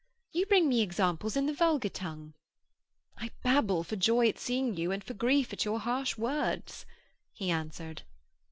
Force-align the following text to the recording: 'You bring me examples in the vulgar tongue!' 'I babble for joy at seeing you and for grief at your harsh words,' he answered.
'You 0.31 0.47
bring 0.47 0.67
me 0.67 0.81
examples 0.81 1.37
in 1.37 1.45
the 1.45 1.53
vulgar 1.53 1.87
tongue!' 1.87 2.33
'I 3.17 3.29
babble 3.43 3.83
for 3.83 3.95
joy 3.95 4.27
at 4.29 4.39
seeing 4.39 4.75
you 4.75 4.91
and 4.91 5.03
for 5.03 5.13
grief 5.13 5.53
at 5.53 5.63
your 5.63 5.79
harsh 5.79 6.17
words,' 6.17 6.87
he 7.31 7.51
answered. 7.51 8.01